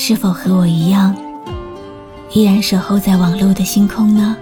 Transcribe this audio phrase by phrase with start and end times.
[0.00, 1.12] 是否和我一样，
[2.32, 4.36] 依然守候在网络的星空呢？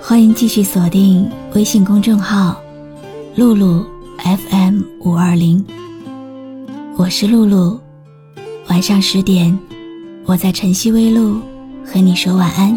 [0.00, 2.58] 欢迎继续锁定微信公众号
[3.36, 3.84] “露露
[4.16, 5.62] FM 五二零”，
[6.96, 7.78] 我是露露。
[8.68, 9.56] 晚上十点，
[10.24, 11.42] 我在晨曦微露
[11.84, 12.76] 和你说晚安。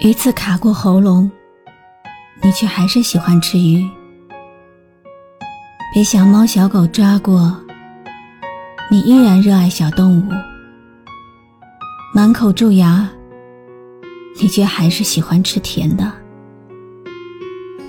[0.00, 1.30] 鱼刺卡过喉咙，
[2.42, 3.88] 你却还是喜欢吃鱼。
[5.92, 7.60] 被小猫小狗抓过，
[8.88, 10.32] 你依然热爱小动物。
[12.14, 13.08] 满口蛀牙，
[14.40, 16.12] 你却还是喜欢吃甜的。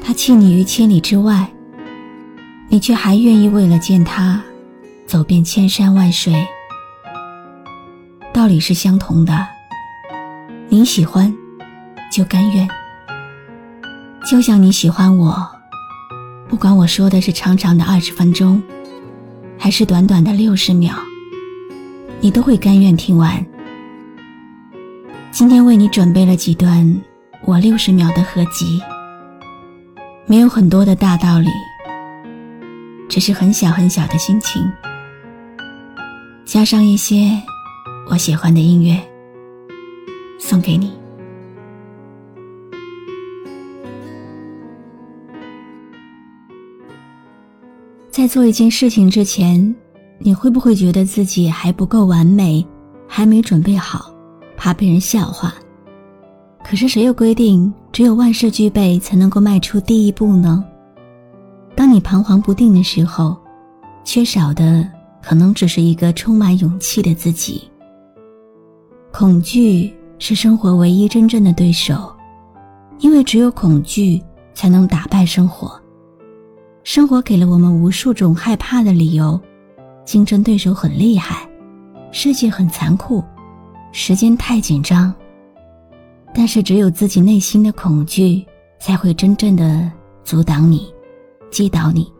[0.03, 1.47] 他弃你于千里之外，
[2.69, 4.41] 你却还愿意为了见他，
[5.05, 6.33] 走遍千山万水。
[8.33, 9.47] 道理是相同的，
[10.69, 11.31] 你喜欢，
[12.11, 12.67] 就甘愿。
[14.25, 15.50] 就像你喜欢我。
[16.51, 18.61] 不管我说的是长长的二十分钟，
[19.57, 20.93] 还是短短的六十秒，
[22.19, 23.43] 你都会甘愿听完。
[25.31, 27.01] 今天为你准备了几段
[27.45, 28.81] 我六十秒的合集，
[30.25, 31.47] 没有很多的大道理，
[33.07, 34.61] 只是很小很小的心情，
[36.43, 37.31] 加上一些
[38.09, 39.01] 我喜欢的音乐，
[40.37, 41.00] 送给你。
[48.11, 49.73] 在做一件事情之前，
[50.19, 52.65] 你会不会觉得自己还不够完美，
[53.07, 54.13] 还没准备好，
[54.57, 55.53] 怕被人笑话？
[56.61, 60.61] 可是谁又规定只有万事俱备才能够迈出第一步呢？
[61.73, 63.37] 当你彷徨不定的时候，
[64.03, 64.85] 缺少的
[65.23, 67.63] 可能只是一个充满勇气的自己。
[69.09, 69.89] 恐惧
[70.19, 72.13] 是生活唯一真正的对手，
[72.99, 74.21] 因为只有恐惧
[74.53, 75.80] 才能打败生活。
[76.83, 79.39] 生活给了我们无数种害怕的理由，
[80.03, 81.47] 竞争对手很厉害，
[82.11, 83.23] 世界很残酷，
[83.91, 85.13] 时间太紧张。
[86.33, 88.43] 但是只有自己内心的恐惧，
[88.79, 89.91] 才会真正的
[90.23, 90.91] 阻挡你，
[91.51, 92.11] 击倒你。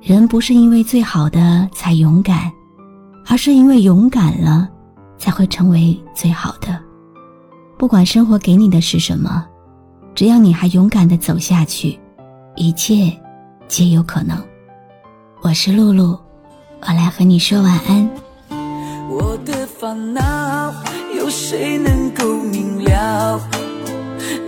[0.00, 2.50] 人不是因为最好的才勇敢，
[3.26, 4.68] 而是因为勇敢了，
[5.18, 6.80] 才会成为最好的。
[7.76, 9.44] 不管生活给你的是什么，
[10.14, 11.98] 只要你还勇敢的走下去。
[12.56, 13.12] 一切
[13.68, 14.36] 皆有可能。
[15.40, 16.18] 我是露露，
[16.80, 18.10] 我来和你说晚安。
[19.08, 20.74] 我的烦恼
[21.16, 23.40] 有谁能够明了？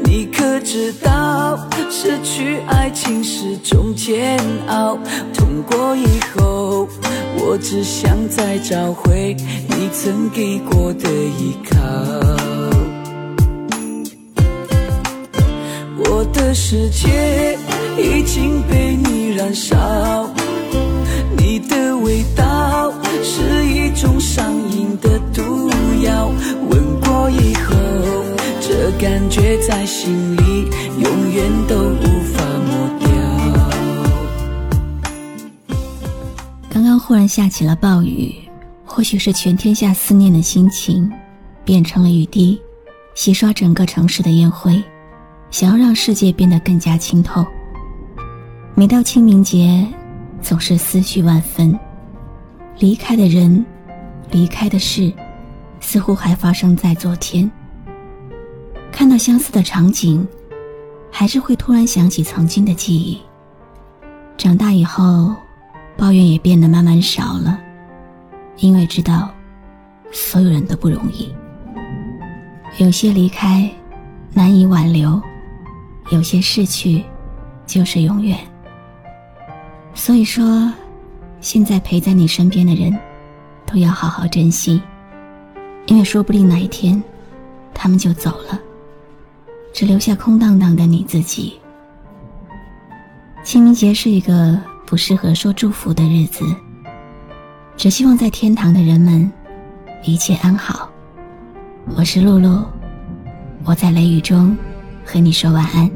[0.04, 1.58] 你可知道，
[1.90, 4.98] 失去爱情是种煎熬。
[5.32, 6.88] 痛过以后，
[7.38, 9.34] 我只想再找回
[9.68, 11.78] 你曾给过的依靠。
[16.04, 17.56] 我的世界。
[17.98, 20.30] 已经被你燃烧，
[21.36, 22.92] 你的味道
[23.22, 25.70] 是一种上瘾的毒
[26.02, 26.30] 药。
[26.68, 27.74] 吻过以后，
[28.60, 33.08] 这感觉在心里永远都无法抹掉。
[36.70, 38.34] 刚刚忽然下起了暴雨，
[38.84, 41.10] 或许是全天下思念的心情
[41.64, 42.60] 变成了雨滴，
[43.14, 44.82] 洗刷整个城市的烟灰，
[45.50, 47.44] 想要让世界变得更加清透。
[48.74, 49.86] 每到清明节，
[50.40, 51.78] 总是思绪万分。
[52.78, 53.64] 离开的人，
[54.30, 55.12] 离开的事，
[55.78, 57.48] 似乎还发生在昨天。
[58.90, 60.26] 看到相似的场景，
[61.10, 63.20] 还是会突然想起曾经的记忆。
[64.38, 65.34] 长大以后，
[65.94, 67.60] 抱怨也变得慢慢少了，
[68.56, 69.30] 因为知道，
[70.10, 71.30] 所有人都不容易。
[72.78, 73.70] 有些离开，
[74.32, 75.20] 难以挽留；
[76.10, 77.04] 有些逝去，
[77.66, 78.38] 就是永远。
[79.94, 80.72] 所以说，
[81.40, 82.98] 现在陪在你身边的人，
[83.66, 84.82] 都要好好珍惜，
[85.86, 87.00] 因为说不定哪一天，
[87.72, 88.58] 他们就走了，
[89.72, 91.58] 只留下空荡荡的你自己。
[93.44, 96.44] 清明节是一个不适合说祝福的日子，
[97.76, 99.30] 只希望在天堂的人们
[100.04, 100.90] 一切安好。
[101.96, 102.64] 我是露露，
[103.64, 104.56] 我在雷雨中
[105.04, 105.90] 和你说晚安。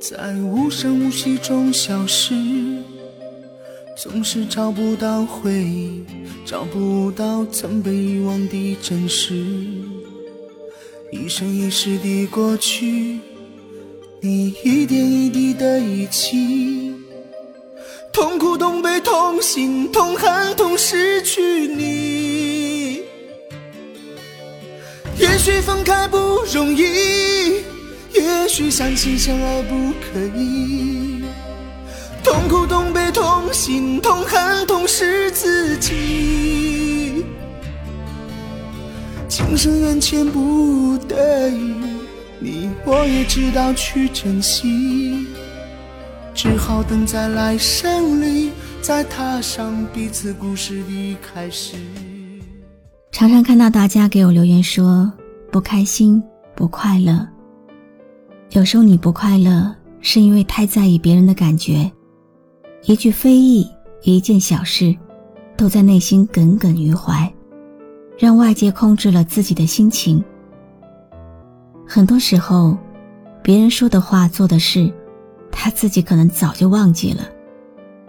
[0.00, 2.32] 在无声无息中消失，
[3.96, 6.04] 总是找不到回忆，
[6.46, 9.34] 找不到曾被遗忘的真实。
[11.10, 13.18] 一生一世的过去，
[14.20, 16.94] 你一点一滴的遗弃，
[18.12, 23.02] 痛苦、痛悲、痛心、痛恨、痛失去你。
[25.18, 26.16] 也许分开不
[26.54, 27.37] 容易。
[28.48, 31.22] 也许相亲相爱不可以，
[32.24, 37.26] 痛苦、痛悲、痛心、痛恨、痛失自己，
[39.28, 41.74] 情深缘浅不得已，
[42.40, 45.26] 你我也知道去珍惜，
[46.34, 48.50] 只好等在来生里，
[48.80, 51.76] 再踏上彼此故事的开始。
[53.12, 55.12] 常常看到大家给我留言说
[55.52, 56.22] 不开心、
[56.56, 57.28] 不快乐。
[58.50, 61.90] 有时候你不快乐，是因为太在意别人的感觉，
[62.84, 63.70] 一句非议，
[64.02, 64.96] 一件小事，
[65.54, 67.30] 都在内心耿耿于怀，
[68.16, 70.24] 让外界控制了自己的心情。
[71.86, 72.76] 很多时候，
[73.42, 74.90] 别人说的话、做的事，
[75.52, 77.24] 他自己可能早就忘记了，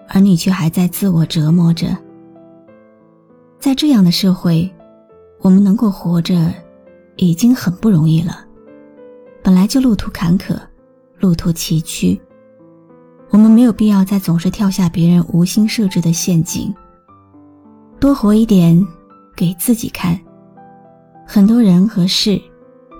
[0.07, 1.97] 而你却还在自我折磨着。
[3.59, 4.69] 在这样的社会，
[5.41, 6.49] 我们能够活着，
[7.17, 8.45] 已经很不容易了。
[9.49, 10.55] 本来就路途坎坷，
[11.17, 12.19] 路途崎岖，
[13.31, 16.71] 我们没有必要再总是跳下别人无心设置的陷阱。
[17.99, 18.79] 多活一点，
[19.35, 20.15] 给自己看。
[21.25, 22.39] 很多人和事，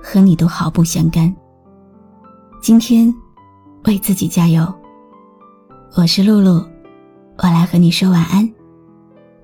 [0.01, 1.31] 和你都毫不相干。
[2.59, 3.13] 今天，
[3.85, 4.65] 为自己加油。
[5.95, 6.65] 我是露露，
[7.37, 8.51] 我来和你说晚安，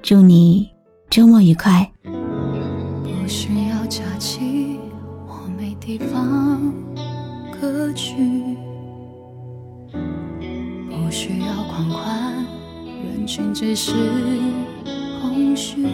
[0.02, 0.68] 祝你
[1.12, 1.88] 周末愉快。
[2.02, 4.80] 不需要假期，
[5.28, 6.74] 我没地方。
[7.62, 8.16] 歌曲
[10.90, 12.34] 不需要狂欢，
[13.04, 13.94] 人群只是
[15.22, 15.88] 空虚。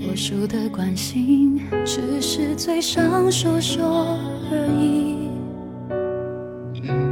[0.00, 4.18] 多数的关心只是嘴上说说
[4.50, 5.16] 而已。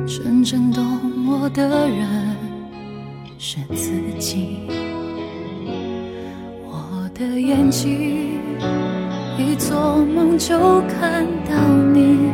[0.06, 0.84] 真正懂
[1.26, 2.36] 我的人
[3.38, 4.68] 是自己。
[6.66, 8.33] 我的眼睛。
[9.36, 11.54] 一做梦就看到
[11.92, 12.30] 你，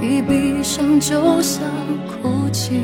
[0.00, 1.62] 一闭上就想
[2.06, 2.80] 哭泣，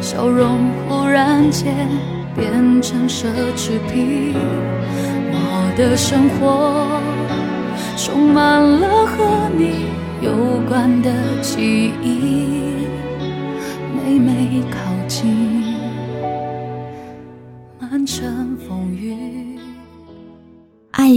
[0.00, 1.74] 笑容忽然间
[2.36, 2.52] 变
[2.82, 3.26] 成奢
[3.56, 4.34] 侈品。
[5.32, 6.86] 我的生活
[7.96, 9.86] 充满了和你
[10.20, 11.10] 有关的
[11.40, 12.37] 记忆，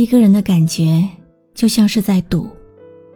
[0.02, 1.08] 一个人的感觉，
[1.54, 2.50] 就像是在赌，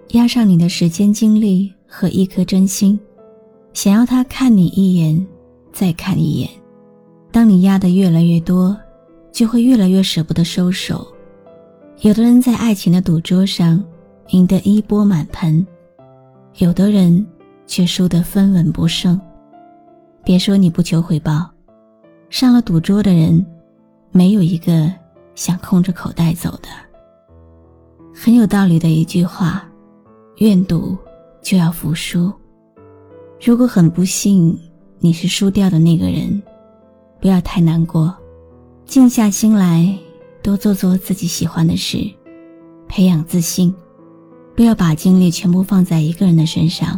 [0.10, 3.00] 押上你的时间、精力和一颗真心，
[3.74, 5.26] 想要他看你一眼，
[5.74, 6.48] 再看一眼。
[7.32, 8.78] 当你压的越来越多，
[9.32, 11.08] 就会越来越舍不得收手。
[12.02, 13.84] 有的人在爱情的赌桌上
[14.28, 15.66] 赢得一波满盆，
[16.60, 17.26] 有的人
[17.66, 19.20] 却输得分文不剩。
[20.24, 21.50] 别说你不求回报，
[22.30, 23.44] 上了赌桌的人，
[24.12, 24.94] 没有一个。
[25.36, 26.70] 想空着口袋走的，
[28.14, 29.68] 很有道理的一句话：
[30.38, 30.98] 愿赌
[31.42, 32.32] 就要服输。
[33.44, 34.58] 如果很不幸
[35.00, 36.42] 你是输掉的那个人，
[37.20, 38.16] 不要太难过，
[38.86, 39.94] 静下心来，
[40.42, 41.98] 多做做自己喜欢的事，
[42.88, 43.76] 培养自信。
[44.56, 46.98] 不要把精力全部放在一个人的身上，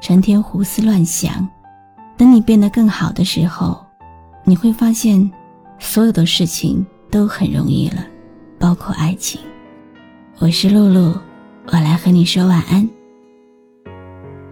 [0.00, 1.48] 成天胡思乱想。
[2.16, 3.84] 等你变得更好的时候，
[4.44, 5.28] 你会发现，
[5.80, 6.86] 所有的事情。
[7.10, 8.06] 都很容易了，
[8.58, 9.40] 包括爱情。
[10.38, 11.14] 我是露露，
[11.66, 12.88] 我来和你说晚安。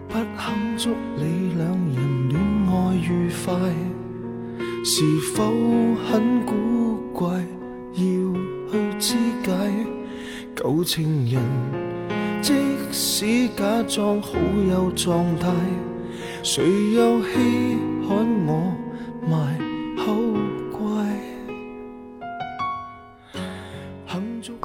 [0.08, 3.54] 不肯祝你两人恋爱愉快，
[4.84, 5.52] 是否
[6.10, 6.54] 很古
[7.12, 7.28] 怪？
[7.94, 8.02] 要
[8.70, 9.52] 去肢解
[10.54, 11.42] 旧情人，
[12.42, 12.54] 即
[12.92, 14.32] 使假装好
[14.68, 15.50] 有状态，
[16.42, 18.72] 谁又稀罕我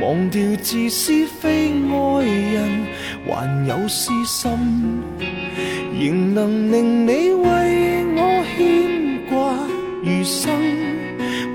[0.00, 2.86] 忘掉自私非爱人，
[3.26, 4.50] 还有私心，
[6.00, 8.36] 仍能令你为我。
[8.56, 9.52] 牵挂
[10.02, 10.50] 余生。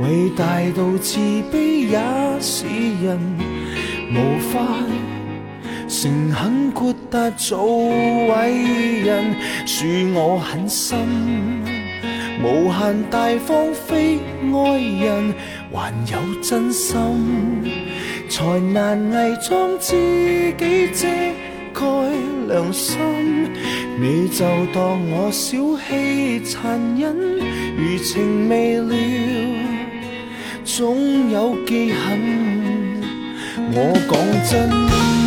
[0.02, 0.46] 伟大
[0.76, 1.18] 到自
[1.52, 2.00] 卑也
[2.40, 2.66] 是
[3.04, 3.20] 人，
[4.12, 4.62] 无法
[5.88, 9.36] 诚恳豁达做伟人，
[9.66, 10.96] 恕我狠心，
[12.44, 14.20] 无限大方非
[14.54, 15.34] 爱人，
[15.74, 16.98] 还有真心，
[18.32, 21.06] 才难伪装自己遮
[21.74, 21.86] 盖
[22.48, 22.98] 良心。
[24.00, 27.14] 你就当我小气残忍，
[27.78, 28.96] 余情未了，
[30.64, 33.02] 总有记恨。
[33.74, 34.16] 我讲
[34.50, 35.21] 真。